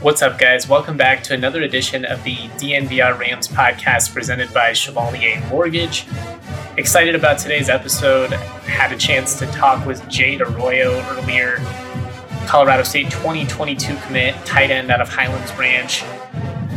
[0.00, 0.68] What's up, guys?
[0.68, 6.06] Welcome back to another edition of the DNVR Rams podcast presented by Chevalier Mortgage.
[6.76, 8.32] Excited about today's episode.
[8.32, 11.56] Had a chance to talk with Jade Arroyo earlier,
[12.46, 16.04] Colorado State 2022 commit, tight end out of Highlands Ranch.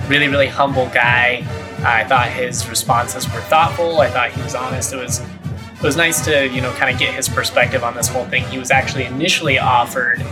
[0.07, 1.45] Really, really humble guy.
[1.85, 4.01] I thought his responses were thoughtful.
[4.01, 4.93] I thought he was honest.
[4.93, 8.07] It was it was nice to you know kind of get his perspective on this
[8.07, 8.45] whole thing.
[8.45, 10.25] He was actually initially offered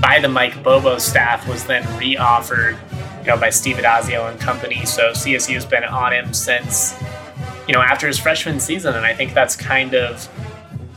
[0.00, 2.76] by the Mike Bobo staff was then re-offered,
[3.20, 4.84] you know, by Steve Addazio and company.
[4.84, 6.94] So CSU's been on him since,
[7.66, 10.28] you know, after his freshman season, and I think that's kind of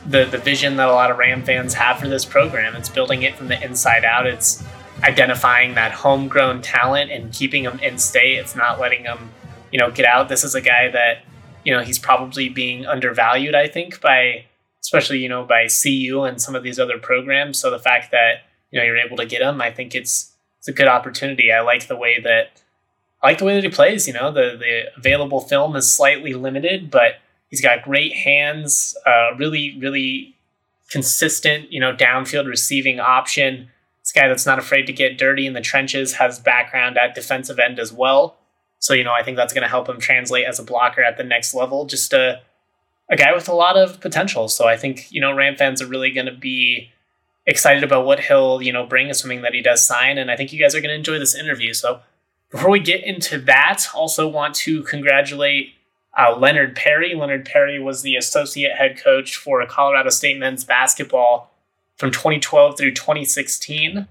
[0.05, 2.75] the the vision that a lot of Ram fans have for this program.
[2.75, 4.27] It's building it from the inside out.
[4.27, 4.63] It's
[5.03, 8.37] identifying that homegrown talent and keeping them in state.
[8.37, 9.31] It's not letting them,
[9.71, 10.27] you know, get out.
[10.27, 11.23] This is a guy that,
[11.63, 13.55] you know, he's probably being undervalued.
[13.55, 14.45] I think by
[14.81, 17.59] especially you know by CU and some of these other programs.
[17.59, 19.61] So the fact that you know you're able to get him.
[19.61, 21.51] I think it's it's a good opportunity.
[21.51, 22.61] I like the way that
[23.21, 24.07] I like the way that he plays.
[24.07, 27.15] You know, the the available film is slightly limited, but
[27.49, 28.95] he's got great hands.
[29.05, 30.35] Uh, really, really
[30.89, 31.71] consistent.
[31.71, 33.69] You know, downfield receiving option.
[34.01, 37.59] This guy that's not afraid to get dirty in the trenches has background at defensive
[37.59, 38.37] end as well.
[38.79, 41.17] So you know, I think that's going to help him translate as a blocker at
[41.17, 41.85] the next level.
[41.85, 42.41] Just a
[43.11, 44.47] a guy with a lot of potential.
[44.47, 46.91] So I think you know Ram fans are really going to be
[47.49, 50.17] excited about what he'll you know bring, assuming that he does sign.
[50.17, 51.73] And I think you guys are going to enjoy this interview.
[51.73, 52.01] So
[52.51, 55.73] before we get into that, also want to congratulate
[56.17, 57.13] uh, Leonard Perry.
[57.15, 61.51] Leonard Perry was the associate head coach for Colorado State men's basketball
[61.97, 64.07] from 2012 through 2016.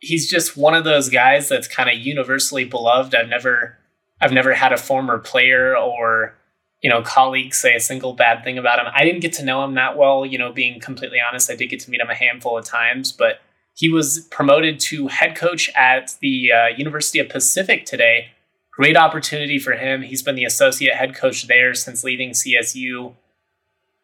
[0.00, 3.14] He's just one of those guys that's kind of universally beloved.
[3.14, 3.78] I've never
[4.20, 6.34] I've never had a former player or
[6.82, 8.86] you know, colleagues say a single bad thing about him.
[8.94, 11.50] I didn't get to know him that well, you know, being completely honest.
[11.50, 13.40] I did get to meet him a handful of times, but
[13.74, 18.30] he was promoted to head coach at the uh, University of Pacific today.
[18.72, 20.02] Great opportunity for him.
[20.02, 23.14] He's been the associate head coach there since leaving CSU.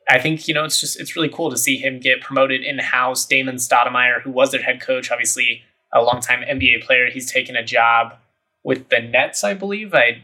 [0.09, 2.79] I think, you know, it's just, it's really cool to see him get promoted in
[2.79, 3.27] house.
[3.27, 5.63] Damon Stoudamire, who was their head coach, obviously
[5.93, 8.15] a longtime NBA player, he's taken a job
[8.63, 9.95] with the Nets, I believe.
[9.95, 10.23] I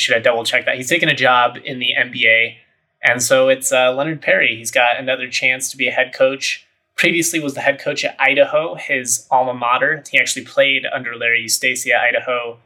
[0.00, 0.76] should I double check that?
[0.76, 2.56] He's taken a job in the NBA,
[3.02, 4.56] and so it's uh, Leonard Perry.
[4.56, 6.66] He's got another chance to be a head coach.
[6.96, 10.02] Previously, was the head coach at Idaho, his alma mater.
[10.10, 12.58] He actually played under Larry Eustachy at Idaho,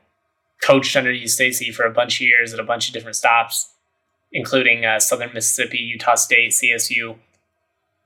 [0.62, 3.72] coached under Eustachy for a bunch of years at a bunch of different stops,
[4.32, 7.16] including uh, Southern Mississippi, Utah State, CSU.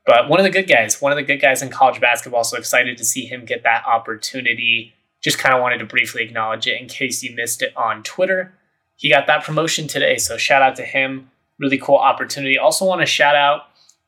[0.05, 2.43] But one of the good guys, one of the good guys in college basketball.
[2.43, 4.93] So excited to see him get that opportunity.
[5.21, 8.53] Just kind of wanted to briefly acknowledge it in case you missed it on Twitter
[8.99, 10.17] he got that promotion today.
[10.17, 11.31] So shout out to him.
[11.57, 12.57] Really cool opportunity.
[12.57, 13.61] Also want to shout out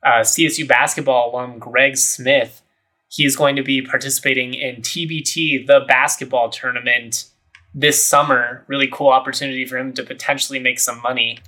[0.04, 2.62] uh, CSU basketball alum Greg Smith.
[3.08, 7.30] He is going to be participating in TBT, the basketball tournament,
[7.74, 8.66] this summer.
[8.68, 11.40] Really cool opportunity for him to potentially make some money.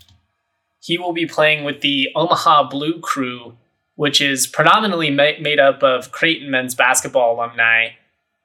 [0.79, 3.57] He will be playing with the Omaha Blue Crew,
[3.95, 7.89] which is predominantly ma- made up of Creighton men's basketball alumni,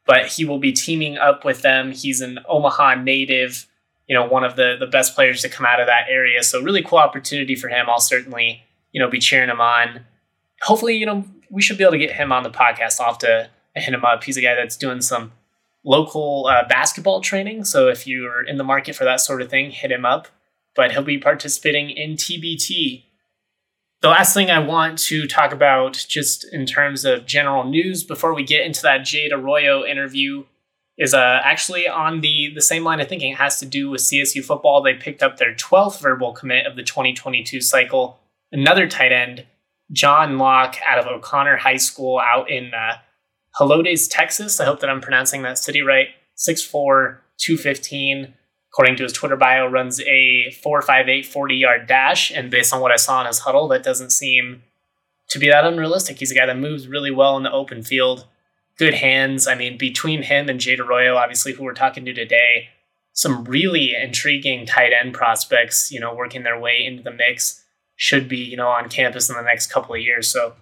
[0.06, 1.92] but he will be teaming up with them.
[1.92, 3.67] He's an Omaha native
[4.08, 6.42] you know, one of the the best players to come out of that area.
[6.42, 7.86] So really cool opportunity for him.
[7.88, 10.00] I'll certainly, you know, be cheering him on.
[10.62, 13.00] Hopefully, you know, we should be able to get him on the podcast.
[13.00, 14.24] I'll have to hit him up.
[14.24, 15.32] He's a guy that's doing some
[15.84, 17.64] local uh, basketball training.
[17.64, 20.28] So if you're in the market for that sort of thing, hit him up.
[20.74, 23.04] But he'll be participating in TBT.
[24.00, 28.32] The last thing I want to talk about, just in terms of general news, before
[28.32, 30.44] we get into that Jade Arroyo interview,
[30.98, 33.32] is uh, actually on the the same line of thinking.
[33.32, 34.82] It has to do with CSU football.
[34.82, 38.18] They picked up their 12th verbal commit of the 2022 cycle.
[38.50, 39.46] Another tight end,
[39.92, 42.98] John Locke, out of O'Connor High School out in uh,
[43.58, 44.60] Helotes, Texas.
[44.60, 46.08] I hope that I'm pronouncing that city right.
[46.36, 48.34] 6'4", 215.
[48.72, 52.30] According to his Twitter bio, runs a 4.58 40 yard dash.
[52.30, 54.62] And based on what I saw in his Hudl, that doesn't seem
[55.28, 56.18] to be that unrealistic.
[56.18, 58.26] He's a guy that moves really well in the open field
[58.78, 59.46] good hands.
[59.46, 62.68] I mean, between him and Jade Arroyo, obviously, who we're talking to today,
[63.12, 67.64] some really intriguing tight end prospects, you know, working their way into the mix
[67.96, 70.28] should be, you know, on campus in the next couple of years.
[70.28, 70.54] So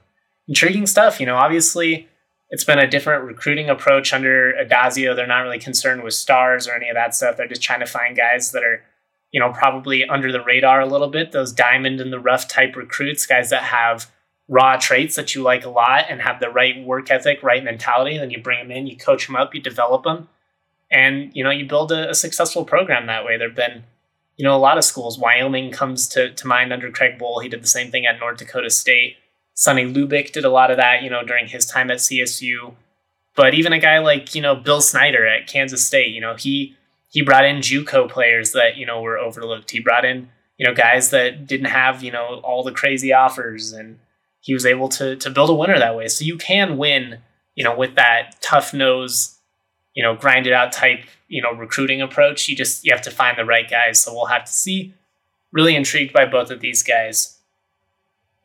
[0.49, 1.21] intriguing stuff.
[1.21, 2.09] You know, obviously,
[2.49, 5.15] it's been a different recruiting approach under Addazio.
[5.15, 7.37] They're not really concerned with stars or any of that stuff.
[7.37, 8.83] They're just trying to find guys that are,
[9.33, 11.33] you know, probably under the radar a little bit.
[11.33, 14.11] Those diamond in the rough type recruits, guys that have
[14.49, 18.19] raw traits that you like a lot and have the right work ethic, right mentality,
[18.19, 20.29] then you bring them in, you coach them up, you develop them,
[20.91, 23.37] and you know you build a, a successful program that way.
[23.37, 23.85] There've been
[24.37, 25.19] you know a lot of schools.
[25.19, 27.43] Wyoming comes to to mind under Craig Bohl.
[27.43, 29.17] He did the same thing at North Dakota State.
[29.55, 32.75] Sonny Lubick did a lot of that, you know, during his time at CSU.
[33.35, 36.77] But even a guy like you know Bill Snyder at Kansas State, you know he
[37.11, 39.71] he brought in JUCO players that you know were overlooked.
[39.71, 43.73] He brought in you know guys that didn't have you know all the crazy offers,
[43.73, 43.99] and
[44.41, 46.09] he was able to to build a winner that way.
[46.09, 47.19] So you can win,
[47.55, 49.39] you know, with that tough nose,
[49.95, 52.49] you know, grinded out type you know recruiting approach.
[52.49, 54.01] You just you have to find the right guys.
[54.01, 54.95] So we'll have to see.
[55.53, 57.39] Really intrigued by both of these guys.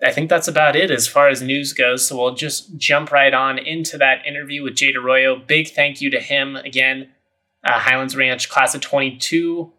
[0.04, 2.06] I think that's about it as far as news goes.
[2.06, 5.36] So we'll just jump right on into that interview with Jade Arroyo.
[5.36, 7.10] Big thank you to him again
[7.64, 9.72] uh, Highlands Ranch, class of 22,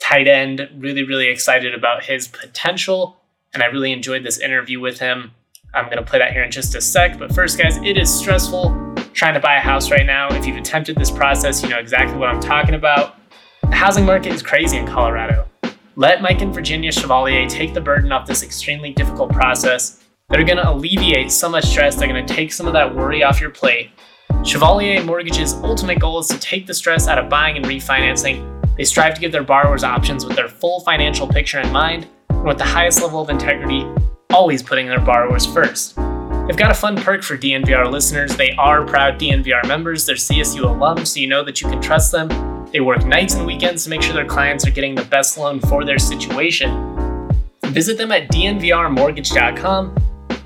[0.00, 0.68] tight end.
[0.76, 3.20] Really, really excited about his potential.
[3.54, 5.32] And I really enjoyed this interview with him.
[5.74, 7.18] I'm going to play that here in just a sec.
[7.18, 10.28] But first, guys, it is stressful trying to buy a house right now.
[10.34, 13.16] If you've attempted this process, you know exactly what I'm talking about.
[13.62, 15.48] The housing market is crazy in Colorado.
[15.96, 20.04] Let Mike and Virginia Chevalier take the burden off this extremely difficult process.
[20.28, 21.96] They're going to alleviate so much stress.
[21.96, 23.90] They're going to take some of that worry off your plate
[24.44, 28.46] Chevalier Mortgage's ultimate goal is to take the stress out of buying and refinancing.
[28.76, 32.44] They strive to give their borrowers options with their full financial picture in mind and
[32.44, 33.84] with the highest level of integrity,
[34.32, 35.96] always putting their borrowers first.
[35.96, 38.36] They've got a fun perk for DNVR listeners.
[38.36, 42.12] They are proud DNVR members, they're CSU alums, so you know that you can trust
[42.12, 42.28] them.
[42.72, 45.60] They work nights and weekends to make sure their clients are getting the best loan
[45.60, 47.28] for their situation.
[47.66, 49.96] Visit them at dnvrmortgage.com.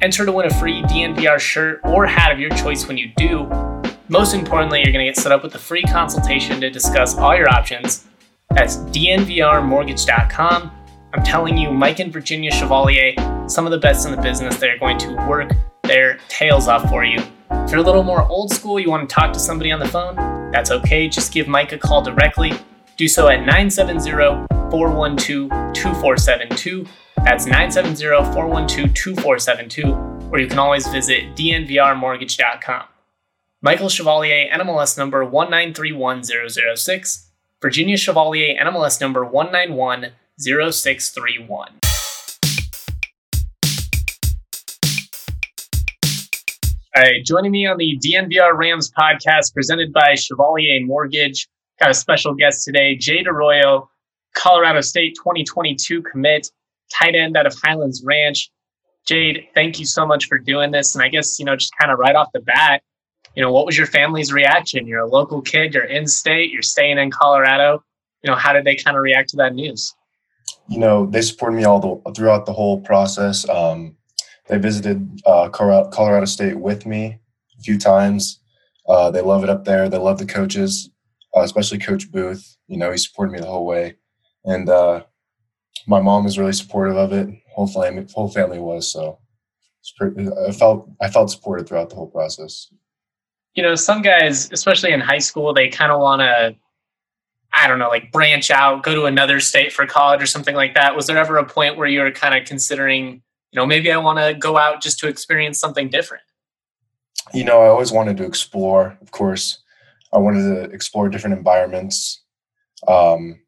[0.00, 3.48] Enter to win a free DNVR shirt or hat of your choice when you do.
[4.08, 7.36] Most importantly, you're going to get set up with a free consultation to discuss all
[7.36, 8.06] your options.
[8.50, 10.72] That's dnvrmortgage.com.
[11.14, 13.14] I'm telling you, Mike and Virginia Chevalier,
[13.48, 15.50] some of the best in the business, they're going to work
[15.84, 17.18] their tails off for you.
[17.50, 19.88] If you're a little more old school, you want to talk to somebody on the
[19.88, 20.16] phone,
[20.52, 21.08] that's okay.
[21.08, 22.52] Just give Mike a call directly.
[22.96, 24.10] Do so at 970
[24.70, 26.86] 412 2472.
[27.24, 30.28] That's 970 412 2472.
[30.30, 32.84] Or you can always visit dnvrmortgage.com.
[33.60, 37.26] Michael Chevalier, NMLS number 1931006.
[37.60, 41.81] Virginia Chevalier, NMLS number 1910631.
[46.94, 51.48] All right, joining me on the DNVR Rams podcast presented by Chevalier Mortgage.
[51.80, 53.88] Got a special guest today, Jade Arroyo,
[54.34, 56.50] Colorado State 2022 commit,
[56.92, 58.50] tight end out of Highlands Ranch.
[59.06, 60.94] Jade, thank you so much for doing this.
[60.94, 62.82] And I guess, you know, just kind of right off the bat,
[63.34, 64.86] you know, what was your family's reaction?
[64.86, 67.82] You're a local kid, you're in state, you're staying in Colorado.
[68.22, 69.94] You know, how did they kind of react to that news?
[70.68, 73.48] You know, they supported me all the throughout the whole process.
[73.48, 73.96] Um,
[74.48, 77.18] they visited uh, Colorado State with me
[77.58, 78.40] a few times.
[78.88, 79.88] Uh, they love it up there.
[79.88, 80.90] They love the coaches,
[81.36, 82.56] uh, especially Coach Booth.
[82.66, 83.96] You know, he supported me the whole way,
[84.44, 85.04] and uh,
[85.86, 87.28] my mom was really supportive of it.
[87.54, 89.18] Whole family, whole family was so.
[89.96, 92.68] Pretty, I felt I felt supported throughout the whole process
[93.54, 96.56] you know, some guys, especially in high school, they kind of want to,
[97.52, 100.74] I don't know, like branch out, go to another state for college or something like
[100.74, 100.96] that.
[100.96, 103.22] Was there ever a point where you were kind of considering,
[103.52, 106.24] you know, maybe I want to go out just to experience something different?
[107.32, 109.58] You know, I always wanted to explore, of course.
[110.12, 112.22] I wanted to explore different environments.
[112.88, 113.40] Um,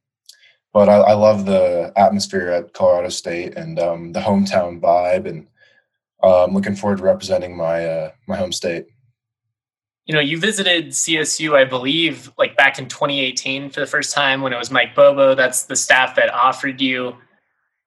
[0.73, 5.47] but I, I love the atmosphere at Colorado State and um, the hometown vibe, and
[6.23, 8.87] uh, I'm looking forward to representing my uh, my home state
[10.07, 14.43] you know, you visited CSU, I believe, like back in 2018 for the first time
[14.43, 15.35] when it was Mike Bobo.
[15.35, 17.17] That's the staff that offered you.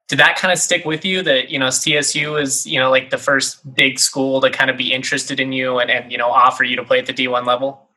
[0.08, 3.10] Did that kind of stick with you that, you know, CSU is, you know, like
[3.10, 6.30] the first big school to kind of be interested in you and, and you know,
[6.30, 7.90] offer you to play at the D1 level?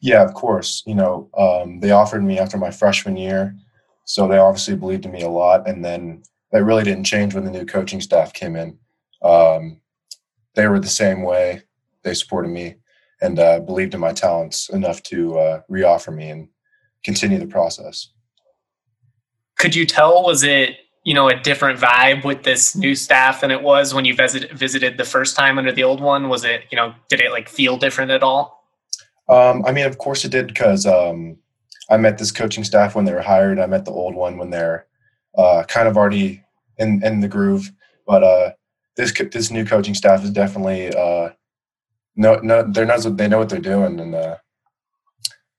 [0.00, 0.82] Yeah, of course.
[0.86, 3.56] You know, um, they offered me after my freshman year.
[4.04, 5.66] So they obviously believed in me a lot.
[5.66, 6.22] And then
[6.52, 8.78] that really didn't change when the new coaching staff came in.
[9.22, 9.80] Um,
[10.54, 11.62] they were the same way.
[12.02, 12.76] They supported me
[13.20, 16.48] and uh, believed in my talents enough to uh, reoffer me and
[17.02, 18.12] continue the process.
[19.58, 23.52] Could you tell was it you know a different vibe with this new staff than
[23.52, 26.28] it was when you visit, visited the first time under the old one?
[26.28, 28.64] Was it you know did it like feel different at all?
[29.28, 31.38] Um, I mean, of course it did because um,
[31.88, 33.60] I met this coaching staff when they were hired.
[33.60, 34.86] I met the old one when they're
[35.38, 36.42] uh, kind of already
[36.76, 37.70] in in the groove.
[38.04, 38.52] But uh,
[38.96, 41.30] this this new coaching staff is definitely uh,
[42.16, 43.16] no, no, they're not.
[43.16, 44.38] They know what they're doing, and uh,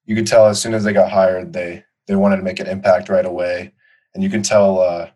[0.06, 2.68] you could tell as soon as they got hired, they they wanted to make an
[2.68, 3.72] impact right away,
[4.14, 5.10] and you can tell uh,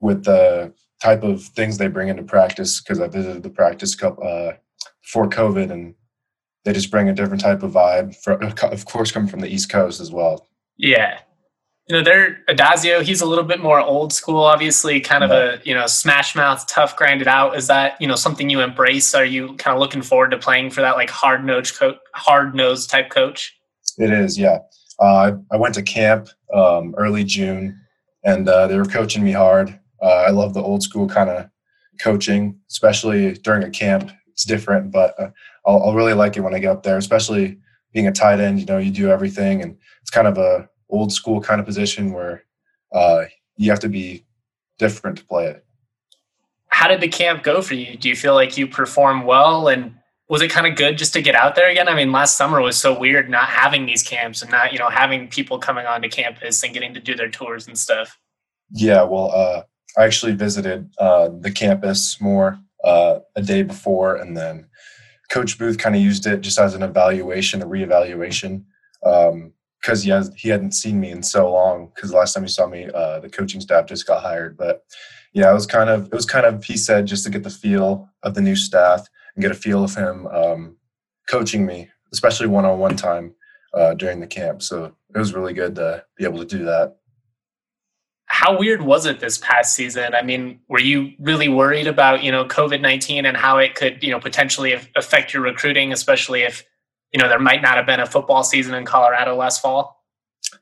[0.00, 2.80] with the type of things they bring into practice.
[2.80, 4.52] Because I visited the practice couple uh,
[5.02, 5.94] before COVID, and
[6.64, 8.16] they just bring a different type of vibe.
[8.16, 10.46] For, of course, coming from the East Coast as well.
[10.76, 11.18] Yeah,
[11.88, 13.02] you know, they're Addazio.
[13.02, 16.66] He's a little bit more old school, obviously, kind of a you know smash mouth,
[16.66, 17.56] tough, grinded out.
[17.56, 19.14] Is that you know something you embrace?
[19.14, 22.54] Are you kind of looking forward to playing for that like hard nosed coach, hard
[22.54, 23.56] nosed type coach?
[23.96, 24.58] It is, yeah.
[24.98, 27.80] Uh, I went to camp um, early June,
[28.22, 29.78] and uh, they were coaching me hard.
[30.02, 31.48] Uh, I love the old school kind of
[32.00, 34.10] coaching, especially during a camp.
[34.28, 35.30] It's different, but uh,
[35.66, 37.58] I'll, I'll really like it when I get up there, especially
[37.92, 38.60] being a tight end.
[38.60, 42.12] You know, you do everything, and it's kind of a old school kind of position
[42.12, 42.44] where
[42.92, 43.24] uh,
[43.56, 44.24] you have to be
[44.78, 45.64] different to play it.
[46.68, 47.96] How did the camp go for you?
[47.96, 49.94] Do you feel like you performed well and
[50.28, 51.88] was it kind of good just to get out there again?
[51.88, 54.90] I mean, last summer was so weird not having these camps and not, you know,
[54.90, 58.18] having people coming onto campus and getting to do their tours and stuff.
[58.70, 59.62] Yeah, well, uh,
[59.98, 64.68] I actually visited uh, the campus more uh, a day before, and then
[65.30, 68.64] Coach Booth kind of used it just as an evaluation, a reevaluation.
[69.04, 72.42] Um, because he has he hadn't seen me in so long because the last time
[72.42, 74.82] he saw me uh, the coaching staff just got hired but
[75.32, 77.50] yeah it was kind of it was kind of he said just to get the
[77.50, 80.76] feel of the new staff and get a feel of him um,
[81.28, 83.34] coaching me especially one-on-one time
[83.74, 86.96] uh, during the camp so it was really good to be able to do that
[88.38, 92.30] how weird was it this past season i mean were you really worried about you
[92.30, 96.64] know covid-19 and how it could you know potentially affect your recruiting especially if
[97.12, 100.04] you know there might not have been a football season in Colorado last fall.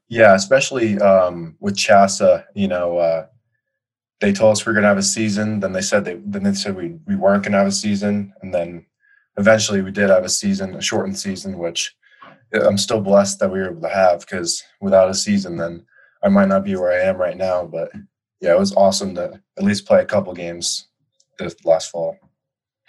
[0.09, 3.27] Yeah, especially um, with CHSAA, you know, uh,
[4.21, 5.61] they told us we are going to have a season.
[5.61, 8.33] Then they said they then they said we we weren't going to have a season,
[8.43, 8.87] and then
[9.37, 11.95] eventually we did have a season, a shortened season, which
[12.53, 15.85] I'm still blessed that we were able to have because without a season, then
[16.27, 17.65] I might not be where I am right now.
[17.65, 17.93] But
[18.41, 20.89] yeah, it was awesome to at least play a couple games
[21.39, 22.19] this last fall.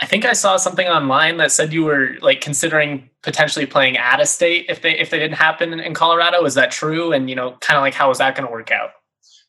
[0.02, 4.20] I think I saw something online that said you were like considering potentially playing at
[4.20, 6.44] a state if they if they didn't happen in Colorado.
[6.46, 7.14] Is that true?
[7.14, 8.90] And you know, kind of like how is that going to work out?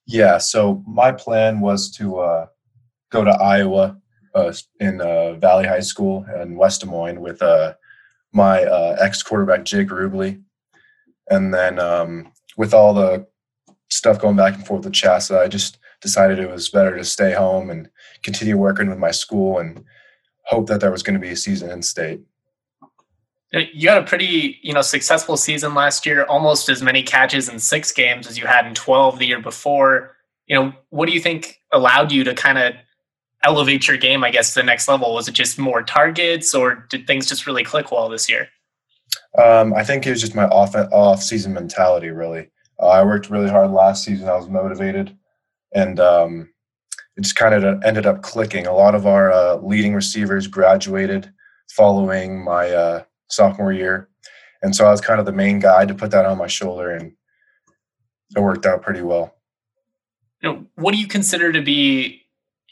[0.06, 0.36] Yeah.
[0.36, 2.46] So my plan was to uh,
[3.10, 3.96] go to Iowa
[4.34, 7.72] uh, in uh, Valley High School in West Des Moines with uh,
[8.32, 10.42] my uh, ex quarterback Jake Rubley,
[11.30, 13.26] and then um, with all the
[13.88, 17.32] stuff going back and forth with CHSAA, I just decided it was better to stay
[17.32, 17.88] home and
[18.22, 19.84] continue working with my school and
[20.44, 22.20] hope that there was going to be a season in state.
[23.52, 27.58] You had a pretty, you know, successful season last year, almost as many catches in
[27.58, 30.16] six games as you had in 12 the year before.
[30.46, 32.74] You know, what do you think allowed you to kind of
[33.44, 35.14] elevate your game, I guess, to the next level?
[35.14, 38.48] Was it just more targets or did things just really click well this year?
[39.42, 42.10] Um, I think it was just my off off season mentality.
[42.10, 44.28] Really, uh, I worked really hard last season.
[44.28, 45.16] I was motivated,
[45.74, 46.50] and um,
[47.16, 48.66] it just kind of ended up clicking.
[48.66, 51.32] A lot of our uh, leading receivers graduated
[51.70, 54.08] following my uh, sophomore year,
[54.62, 56.90] and so I was kind of the main guy to put that on my shoulder,
[56.90, 57.12] and
[58.36, 59.34] it worked out pretty well.
[60.76, 62.22] What do you consider to be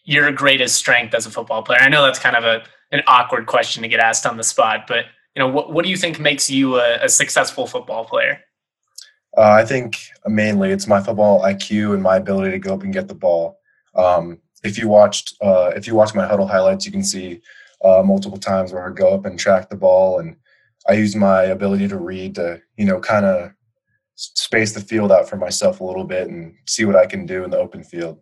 [0.04, 1.80] your greatest strength as a football player?
[1.80, 4.84] I know that's kind of a an awkward question to get asked on the spot,
[4.86, 8.40] but you know, what what do you think makes you a, a successful football player?
[9.36, 12.92] Uh, I think mainly it's my football IQ and my ability to go up and
[12.92, 13.58] get the ball.
[13.94, 17.40] Um, if you watched uh, if you watch my Hudl highlights, you can see
[17.84, 20.36] uh, multiple times where I go up and track the ball, and
[20.88, 23.52] I use my ability to read to you know kind of
[24.14, 27.44] space the field out for myself a little bit and see what I can do
[27.44, 28.18] in the open field.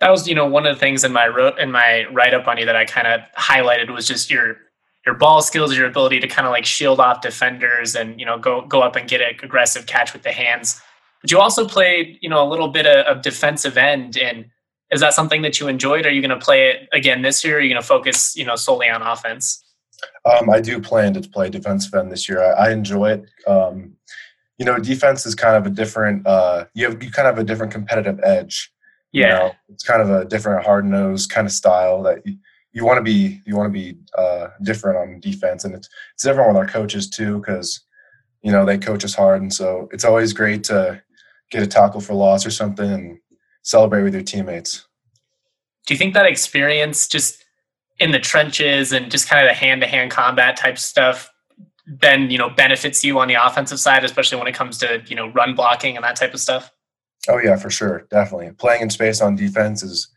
[0.00, 2.46] That was you know one of the things in my wrote in my write up
[2.46, 4.56] on you that I kind of highlighted was just your
[5.08, 8.38] your ball skills, your ability to kind of like shield off defenders and you know
[8.38, 10.82] go go up and get an aggressive catch with the hands.
[11.22, 14.18] But you also played, you know, a little bit of, of defensive end.
[14.18, 14.50] And
[14.90, 16.04] is that something that you enjoyed?
[16.04, 17.54] Are you going to play it again this year?
[17.54, 19.64] Or are you going to focus, you know, solely on offense?
[20.26, 22.44] Um, I do plan to play defensive end this year.
[22.44, 23.24] I, I enjoy it.
[23.48, 23.94] Um,
[24.58, 26.26] you know, defense is kind of a different.
[26.26, 28.70] Uh, you have you kind of have a different competitive edge.
[29.10, 29.52] Yeah, you know?
[29.70, 32.36] it's kind of a different hard nosed kind of style that you,
[32.72, 33.40] you want to be.
[33.46, 37.08] You want to be uh, different on defense, and it's it's different with our coaches
[37.08, 37.84] too because
[38.42, 41.02] you know they coach us hard, and so it's always great to
[41.50, 43.18] get a tackle for loss or something and
[43.62, 44.86] celebrate with your teammates.
[45.86, 47.42] Do you think that experience just
[47.98, 51.30] in the trenches and just kind of the hand to hand combat type stuff
[51.88, 55.16] then, you know, benefits you on the offensive side, especially when it comes to, you
[55.16, 56.70] know, run blocking and that type of stuff?
[57.28, 58.06] Oh yeah, for sure.
[58.10, 58.50] Definitely.
[58.52, 60.08] Playing in space on defense is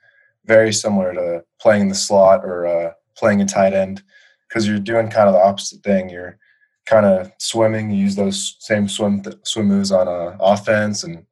[0.46, 4.04] very similar to playing in the slot or uh, playing a tight end
[4.48, 6.10] because you're doing kind of the opposite thing.
[6.10, 6.38] You're
[6.86, 7.92] kind of swimming.
[7.92, 11.26] You use those same swim th- swim moves on uh, offense, and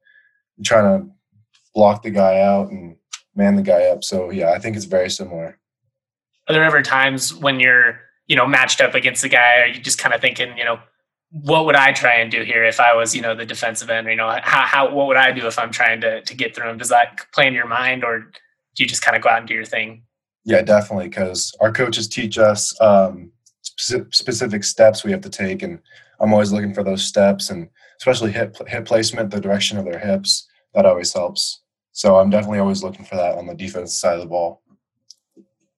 [0.64, 1.10] trying to
[1.74, 2.96] block the guy out and
[3.34, 4.04] man the guy up.
[4.04, 5.58] So yeah, I think it's very similar.
[6.48, 9.60] Are there ever times when you're you know matched up against the guy?
[9.60, 10.80] Are you just kind of thinking you know
[11.32, 14.08] what would I try and do here if I was, you know, the defensive end?
[14.08, 16.68] You know, how, how what would I do if I'm trying to to get through
[16.68, 16.78] him?
[16.78, 18.30] Does that play in your mind, or
[18.74, 20.02] do you just kind of go out and do your thing?
[20.44, 23.30] Yeah, definitely, because our coaches teach us um,
[23.62, 25.80] spe- specific steps we have to take, and
[26.20, 29.98] I'm always looking for those steps, and especially hip hip placement, the direction of their
[29.98, 30.46] hips.
[30.74, 31.62] That always helps.
[31.92, 34.62] So I'm definitely always looking for that on the defense side of the ball.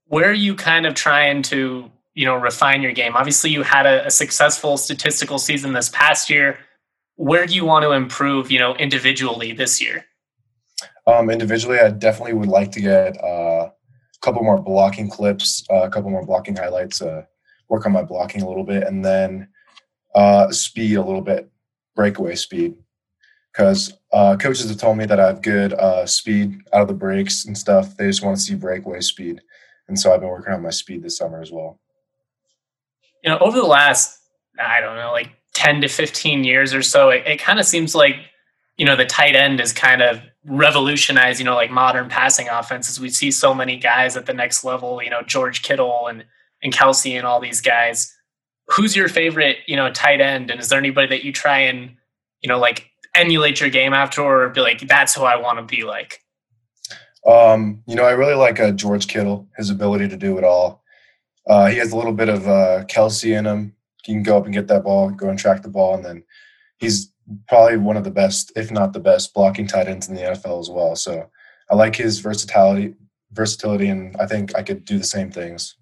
[0.06, 3.87] Where are you kind of trying to you know refine your game obviously you had
[3.87, 6.58] a, a, successful statistical season this past year
[7.16, 10.04] where do you want to improve you know individually this year
[11.06, 15.82] um, individually i definitely would like to get uh, a couple more blocking clips uh,
[15.82, 17.23] a couple more blocking highlights uh,
[17.68, 19.49] work on my blocking a little bit and then
[20.14, 21.50] uh, speed a little bit
[21.97, 22.75] breakaway speed.
[23.50, 26.94] Because uh, coaches have told me that i have good uh, speed out of the
[26.94, 27.97] breaks and stuff.
[27.97, 29.40] They just want to see breakaway speed
[29.88, 31.80] and so i've been working on my speed this summer as well.
[33.25, 34.18] You know, over the last,
[34.61, 37.94] I don't know, like 10 to 15 years or so, it, it kind of seems
[37.94, 38.16] like,
[38.76, 42.99] you know, the tight end is kind of revolutionized, you know, like modern passing offenses.
[42.99, 46.25] We see so many guys at the next level, you know, George Kittle and,
[46.62, 48.12] and Kelce and all these guys.
[48.68, 50.50] Who's your favorite, you know, tight end?
[50.50, 51.96] And is there anybody that you try and,
[52.40, 55.76] you know, like emulate your game after or be like, that's who I want to
[55.76, 56.20] be like?
[57.26, 60.82] Um, you know, I really like uh, George Kittle, his ability to do it all.
[61.49, 63.75] Uh, he has a little bit of uh, Kelce in him.
[64.04, 66.25] He can go up and get that ball, go and track the ball, and then
[66.78, 67.12] he's
[67.49, 70.61] probably one of the best, if not the best, blocking tight ends in the NFL
[70.61, 70.97] as well.
[70.97, 71.29] So
[71.71, 72.95] I like his versatility,
[73.33, 75.76] versatility, and I think I could do the same things.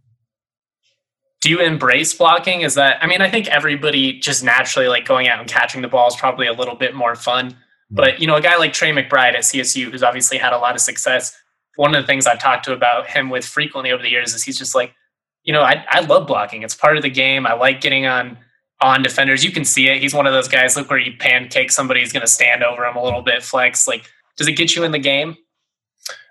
[1.41, 2.61] Do you embrace blocking?
[2.61, 5.89] Is that I mean, I think everybody just naturally like going out and catching the
[5.89, 7.51] ball is probably a little bit more fun.
[7.51, 7.95] Mm-hmm.
[7.95, 10.75] But you know, a guy like Trey McBride at CSU, who's obviously had a lot
[10.75, 11.35] of success,
[11.77, 14.43] one of the things I've talked to about him with frequently over the years is
[14.43, 14.95] he's just like,
[15.43, 16.63] you know, I, I love blocking.
[16.63, 17.47] It's part of the game.
[17.47, 18.37] I like getting on
[18.83, 19.45] on defenders.
[19.45, 20.01] You can see it.
[20.01, 20.77] He's one of those guys.
[20.77, 22.01] Look where you pancake somebody.
[22.01, 23.87] He's going to stand over him a little bit, flex.
[23.87, 25.37] Like, does it get you in the game?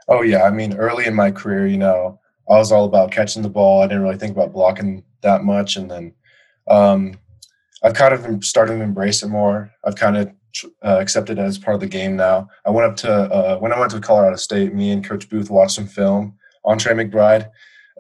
[0.08, 0.44] Oh yeah.
[0.44, 3.82] I mean, early in my career, you know, I was all about catching the ball.
[3.82, 6.14] I didn't really think about blocking that much, and then
[6.68, 7.14] um,
[7.84, 9.72] I've kind of started to embrace it more.
[9.86, 10.32] I've kind of
[10.84, 12.48] uh, accepted it as part of the game now.
[12.66, 14.74] I went up to uh, when I went to Colorado State.
[14.74, 17.46] Me and Coach Booth watched some film on Trey McBride,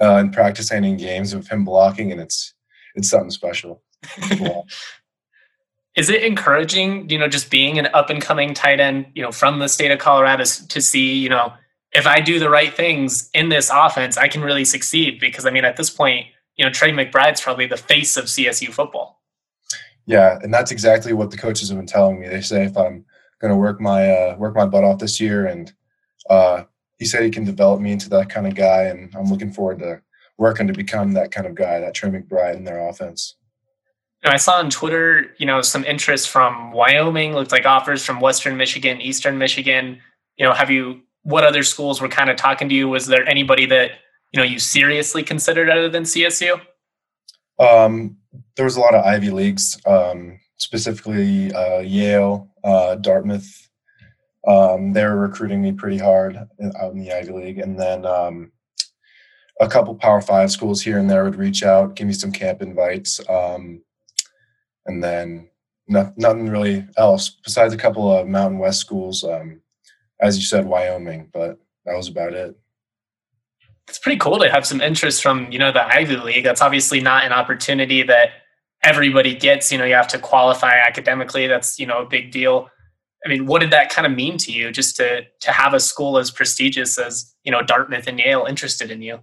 [0.02, 2.56] uh, and practicing in games of him blocking, and it's
[2.96, 3.84] it's something special.
[5.96, 9.32] Is it encouraging, you know, just being an up and coming tight end, you know,
[9.32, 11.52] from the state of Colorado to see, you know,
[11.92, 15.20] if I do the right things in this offense, I can really succeed?
[15.20, 18.70] Because I mean, at this point, you know, Trey McBride's probably the face of CSU
[18.70, 19.22] football.
[20.06, 22.28] Yeah, and that's exactly what the coaches have been telling me.
[22.28, 23.06] They say if I'm
[23.40, 25.72] going to work my uh, work my butt off this year and
[26.30, 26.64] uh,
[26.98, 29.80] he said he can develop me into that kind of guy, and I'm looking forward
[29.80, 30.02] to
[30.38, 33.36] working to become that kind of guy, that Trey McBride in their offense.
[34.24, 38.58] I saw on Twitter, you know, some interest from Wyoming, looked like offers from Western
[38.58, 40.00] Michigan, Eastern Michigan.
[40.38, 41.02] You know, have you?
[41.24, 42.88] What other schools were kind of talking to you?
[42.88, 43.92] Was there anybody that
[44.32, 46.60] you know you seriously considered other than CSU?
[47.60, 48.18] Um,
[48.56, 53.70] there was a lot of Ivy leagues, um, specifically uh, Yale, uh, Dartmouth,
[54.48, 58.52] um, they were recruiting me pretty hard out in the Ivy League, and then um,
[59.60, 62.62] a couple Power Five schools here and there would reach out, give me some camp
[62.62, 63.82] invites, um,
[64.90, 65.50] and then
[65.88, 69.24] no, nothing really else besides a couple of Mountain West schools.
[69.24, 69.62] Um,
[70.22, 72.58] as you said, Wyoming, but that was about it.
[73.88, 76.44] It's pretty cool to have some interest from you know the Ivy League.
[76.44, 78.30] That's obviously not an opportunity that
[78.84, 79.72] everybody gets.
[79.72, 81.48] You know, you have to qualify academically.
[81.48, 82.70] That's you know a big deal
[83.26, 85.80] I mean, what did that kind of mean to you just to to have a
[85.80, 89.20] school as prestigious as, you know, Dartmouth and Yale interested in you?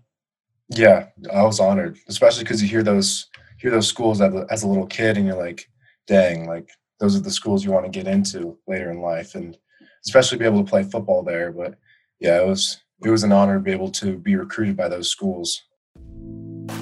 [0.69, 3.27] Yeah, I was honored, especially because you hear those
[3.59, 5.69] hear those schools as a little kid and you're like,
[6.07, 6.69] dang, like
[7.01, 9.57] those are the schools you want to get into later in life and
[10.05, 11.53] especially be able to play football there.
[11.53, 11.75] But
[12.21, 15.11] yeah, it was it was an honor to be able to be recruited by those
[15.11, 15.63] schools.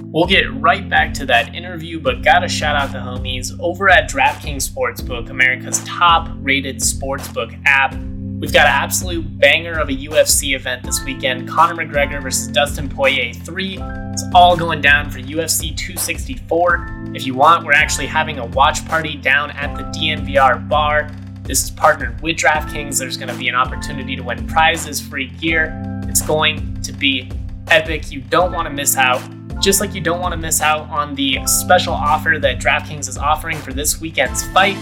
[0.05, 4.09] We'll get right back to that interview, but gotta shout out the homies over at
[4.09, 7.95] DraftKings Sportsbook, America's top rated sportsbook app.
[8.45, 12.91] We've got an absolute banger of a UFC event this weekend Conor McGregor versus Dustin
[12.91, 13.79] Poirier 3.
[14.13, 17.13] It's all going down for UFC 264.
[17.15, 21.11] If you want, we're actually having a watch party down at the DNVR bar.
[21.45, 22.99] This is partnered with DraftKings.
[22.99, 25.73] There's going to be an opportunity to win prizes, free gear.
[26.07, 27.33] It's going to be
[27.69, 28.13] epic.
[28.13, 29.23] You don't want to miss out.
[29.61, 33.17] Just like you don't want to miss out on the special offer that DraftKings is
[33.17, 34.77] offering for this weekend's fight,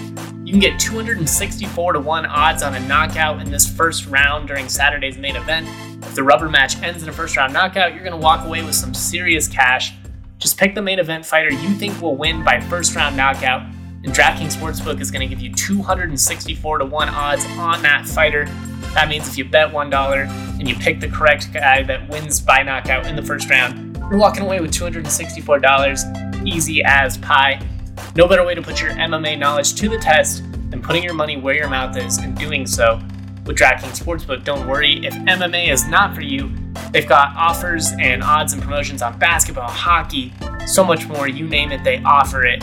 [0.44, 4.68] you can get 264 to 1 odds on a knockout in this first round during
[4.68, 5.68] Saturday's main event.
[6.04, 8.62] If the rubber match ends in a first round knockout, you're going to walk away
[8.62, 9.94] with some serious cash.
[10.38, 13.62] Just pick the main event fighter you think will win by first round knockout.
[14.04, 18.46] and DraftKings Sportsbook is going to give you 264 to 1 odds on that fighter.
[18.94, 22.64] That means if you bet $1 and you pick the correct guy that wins by
[22.64, 27.58] knockout in the first round, you're walking away with $264, easy as pie.
[28.14, 31.38] No better way to put your MMA knowledge to the test than putting your money
[31.38, 33.00] where your mouth is and doing so
[33.46, 34.44] with DraftKings Sportsbook.
[34.44, 36.52] Don't worry, if MMA is not for you,
[36.92, 40.34] they've got offers and odds and promotions on basketball, hockey,
[40.66, 41.26] so much more.
[41.26, 42.60] You name it, they offer it.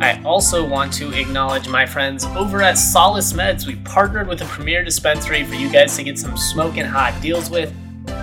[0.00, 3.66] I also want to acknowledge my friends over at Solace Meds.
[3.66, 7.50] We partnered with a premier dispensary for you guys to get some smoking hot deals
[7.50, 7.74] with.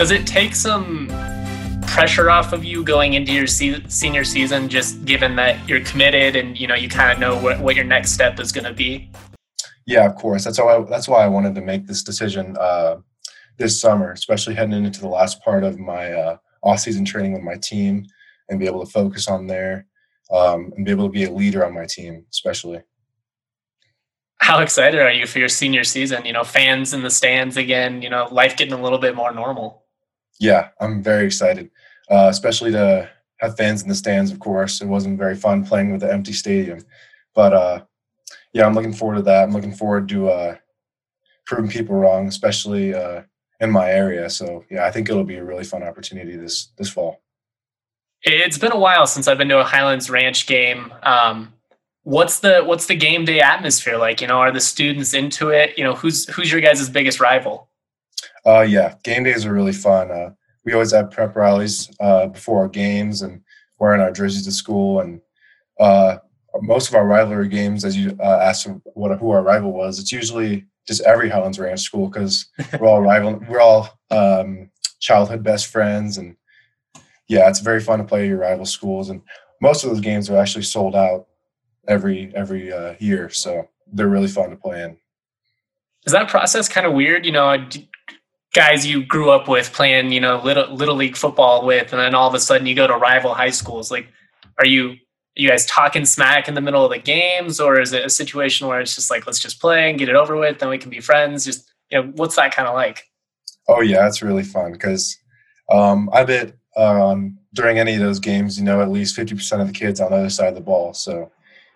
[0.00, 1.08] Does it take some
[1.86, 6.36] pressure off of you going into your se- senior season, just given that you're committed
[6.36, 8.72] and you know you kind of know what, what your next step is going to
[8.72, 9.10] be?
[9.86, 10.42] Yeah, of course.
[10.42, 10.76] That's why.
[10.76, 12.96] I, that's why I wanted to make this decision uh,
[13.58, 17.56] this summer, especially heading into the last part of my uh, off-season training with my
[17.56, 18.06] team,
[18.48, 19.86] and be able to focus on there
[20.32, 22.80] um, and be able to be a leader on my team, especially.
[24.38, 26.24] How excited are you for your senior season?
[26.24, 28.00] You know, fans in the stands again.
[28.00, 29.79] You know, life getting a little bit more normal
[30.40, 31.70] yeah, I'm very excited,
[32.10, 34.32] uh, especially to have fans in the stands.
[34.32, 36.80] Of course, it wasn't very fun playing with the empty stadium,
[37.34, 37.84] but uh,
[38.52, 39.44] yeah, I'm looking forward to that.
[39.44, 40.56] I'm looking forward to uh,
[41.46, 43.22] proving people wrong, especially uh,
[43.60, 44.28] in my area.
[44.30, 47.22] So yeah, I think it'll be a really fun opportunity this this fall.
[48.22, 50.92] It's been a while since I've been to a Highlands Ranch game.
[51.02, 51.54] Um,
[52.02, 54.20] what's the what's the game day atmosphere like?
[54.20, 55.76] You know, are the students into it?
[55.78, 57.69] You know, who's who's your guys' biggest rival?
[58.46, 60.10] Uh, yeah, game days are really fun.
[60.10, 60.30] Uh,
[60.64, 63.42] we always have prep rallies uh, before our games and
[63.78, 65.00] wearing our jerseys to school.
[65.00, 65.20] And
[65.78, 66.18] uh,
[66.60, 70.12] most of our rivalry games, as you uh, asked what who our rival was, it's
[70.12, 72.46] usually just every Highlands Ranch school because
[72.78, 73.40] we're all rival.
[73.48, 76.36] We're all um, childhood best friends, and
[77.28, 79.08] yeah, it's very fun to play your rival schools.
[79.08, 79.22] And
[79.60, 81.26] most of those games are actually sold out
[81.88, 84.96] every every uh, year, so they're really fun to play in.
[86.06, 87.26] Is that process kind of weird?
[87.26, 87.56] You know,
[88.54, 92.14] guys you grew up with playing, you know, little little league football with, and then
[92.14, 93.90] all of a sudden you go to rival high schools.
[93.90, 94.08] Like,
[94.58, 94.96] are you are
[95.36, 98.66] you guys talking smack in the middle of the games, or is it a situation
[98.66, 100.90] where it's just like let's just play and get it over with, then we can
[100.90, 101.44] be friends?
[101.44, 103.04] Just you know, what's that kind of like?
[103.68, 105.16] Oh yeah, it's really fun because
[105.70, 109.62] um, I bet um, during any of those games, you know, at least fifty percent
[109.62, 110.92] of the kids on the other side of the ball.
[110.94, 111.30] So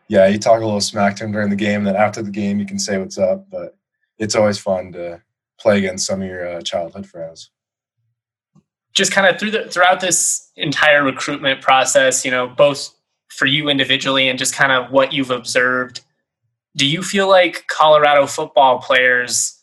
[0.09, 2.59] yeah, you talk a little smack to them during the game, then after the game,
[2.59, 3.49] you can say what's up.
[3.51, 3.77] But
[4.19, 5.23] it's always fun to
[5.64, 7.50] play against some of your uh, childhood friends.
[8.92, 12.94] Just kind of through the throughout this entire recruitment process, you know, both
[13.29, 16.03] for you individually and just kind of what you've observed,
[16.77, 19.59] do you feel like Colorado football players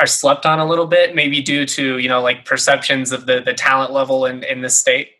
[0.00, 3.40] are slept on a little bit, maybe due to you know like perceptions of the
[3.40, 5.10] the talent level in in this state?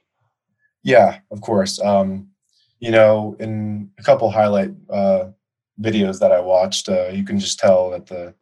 [0.83, 1.81] Yeah, of course.
[1.81, 2.29] Um,
[2.81, 5.27] you know, in a couple highlight uh,
[5.81, 8.35] videos that I watched, uh, you can just tell that the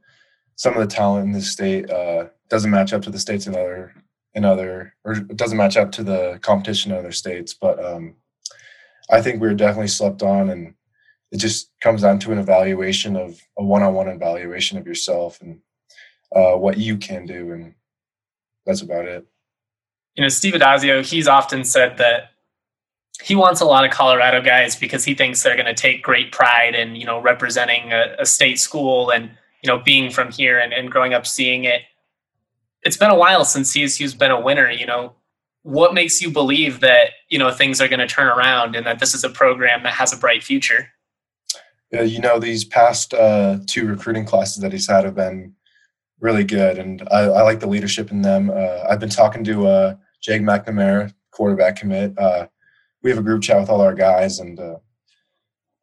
[0.63, 3.57] some of the talent in this state uh, doesn't match up to the states in
[3.57, 3.93] other
[4.35, 7.53] in other or doesn't match up to the competition in other states.
[7.53, 8.15] But um,
[9.11, 10.75] I think we are definitely slept on, and
[11.33, 15.59] it just comes down to an evaluation of a one-on-one evaluation of yourself and
[16.33, 17.75] uh, what you can do, and
[18.65, 19.27] that's about it.
[20.15, 22.31] You know, Steve Addazio, he's often said that
[23.21, 26.31] he wants a lot of Colorado guys because he thinks they're going to take great
[26.31, 30.59] pride in you know representing a, a, state school and you know being from here
[30.59, 31.83] and, and growing up seeing it.
[32.83, 34.71] It's been a while since CSU's been a winner.
[34.71, 35.15] You know,
[35.63, 38.99] what makes you believe that you know things are going to turn around and that
[38.99, 40.89] this is a program that has a bright future?
[41.93, 45.55] Yeah, you know, these past uh, two recruiting classes that he's had have been
[46.21, 48.51] really good, and I, I like the leadership in them.
[48.51, 52.19] Uh, I've been talking to uh, Jake McNamara, quarterback commit.
[52.19, 52.47] Uh,
[53.03, 54.77] we have a group chat with all our guys, and uh,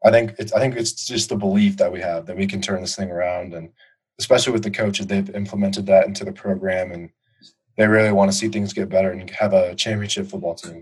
[0.03, 2.61] I think it's I think it's just the belief that we have that we can
[2.61, 3.69] turn this thing around, and
[4.17, 7.09] especially with the coaches, they've implemented that into the program, and
[7.77, 10.81] they really want to see things get better and have a championship football team.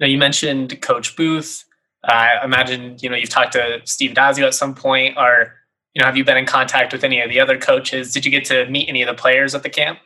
[0.00, 1.64] Now you mentioned Coach Booth.
[2.04, 5.54] I imagine you know you've talked to Steve Dazio at some point, or
[5.94, 8.12] you know have you been in contact with any of the other coaches?
[8.12, 9.98] Did you get to meet any of the players at the camp?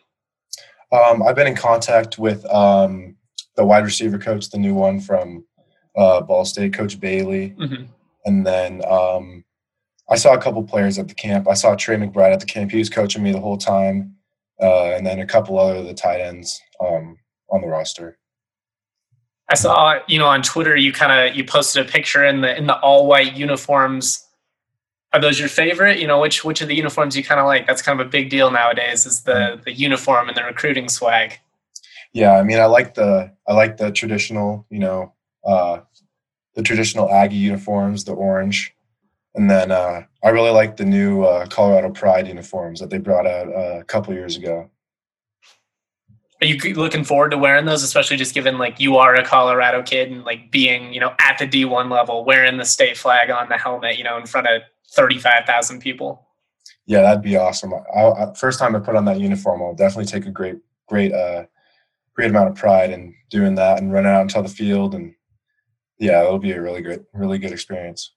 [0.93, 3.17] Um, I've been in contact with um,
[3.57, 5.45] the wide receiver coach, the new one from
[5.97, 7.85] uh, Ball State, Coach Bailey, mm-hmm.
[8.25, 9.45] And then um,
[10.09, 11.49] I saw a couple players at the camp.
[11.49, 12.71] I saw Trey McBride at the camp.
[12.71, 14.17] He was coaching me the whole time,
[14.61, 17.19] uh, and then a couple other of the tight ends um,
[17.51, 18.19] on the roster.
[19.51, 22.57] I saw, you know, on Twitter you kind of you posted a picture in the
[22.57, 24.27] in the all white uniforms.
[25.13, 26.01] Are those your favorite?
[26.01, 27.67] You know, which which of the uniforms you kind of like?
[27.67, 29.07] That's kind of a big deal nowadays.
[29.07, 29.65] Is the mm.
[29.65, 31.39] the uniform and the recruiting swag?
[32.13, 35.13] Yeah, I mean, I like the I like the traditional, you know,
[35.45, 35.81] uh,
[36.55, 38.75] the traditional Aggie uniforms, the orange,
[39.35, 43.27] and then uh, I really like the new uh, Colorado Pride uniforms that they brought
[43.27, 44.71] out uh, a couple years ago.
[46.41, 49.83] Are you looking forward to wearing those, especially just given like you are a Colorado
[49.83, 53.49] kid and like being, you know, at the D1 level, wearing the state flag on
[53.49, 56.27] the helmet, you know, in front of 35,000 people?
[56.87, 57.73] Yeah, that'd be awesome.
[57.75, 61.13] I, I, first time I put on that uniform, I'll definitely take a great, great
[61.13, 61.45] uh,
[62.15, 65.15] great amount of pride in doing that and running out into the field and
[65.99, 68.13] yeah it'll be a really great really good experience.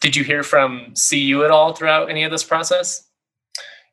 [0.00, 3.08] Did you hear from cu at all throughout any of this process?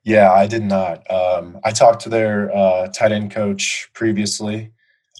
[0.03, 1.09] Yeah i did not.
[1.11, 4.71] Um, i talked to their uh, tight end coach previously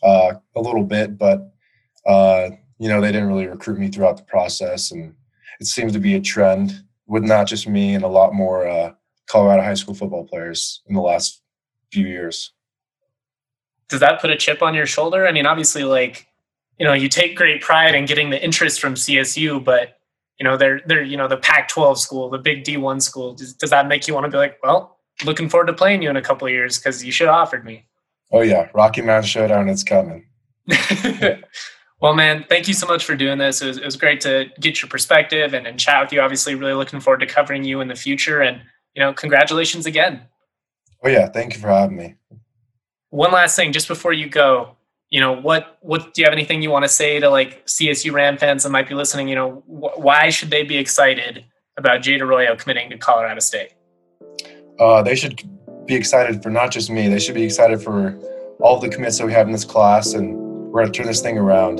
[0.03, 1.53] uh, a little bit but
[2.05, 5.13] uh, you know they didn't really recruit me throughout the process and
[5.59, 8.91] it seems to be a trend with not just me and a lot more uh,
[9.27, 11.41] colorado high school football players in the last
[11.91, 12.53] few years.
[13.89, 15.27] Does that put a chip on your shoulder?
[15.27, 16.27] I mean, obviously, like
[16.81, 19.99] you know, you take great pride in getting the interest from CSU, but
[20.39, 23.35] you know, they're they're you know the Pac-12 school, the big D1 school.
[23.35, 26.09] Does, does that make you want to be like, well, looking forward to playing you
[26.09, 27.85] in a couple of years because you should have offered me?
[28.31, 30.25] Oh yeah, Rocky Mountain Showdown is coming.
[32.01, 33.61] well, man, thank you so much for doing this.
[33.61, 36.21] It was, it was great to get your perspective and, and chat with you.
[36.21, 38.41] Obviously, really looking forward to covering you in the future.
[38.41, 38.59] And
[38.95, 40.21] you know, congratulations again.
[41.03, 42.15] Oh yeah, thank you for having me
[43.11, 44.75] one last thing just before you go
[45.11, 48.11] you know what what do you have anything you want to say to like csu
[48.11, 49.27] ram fans that might be listening?
[49.27, 51.45] You know wh- why should they be excited
[51.77, 53.73] about jade arroyo committing to colorado state?
[54.79, 55.41] Uh, they should
[55.85, 58.17] be excited for not just me they should be excited for
[58.61, 60.37] all the commits that we have in this class and
[60.71, 61.79] we're going to turn this thing around